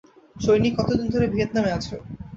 [0.35, 1.95] সৈনিক, কতদিন ধরে ভিয়েতনামে আছো?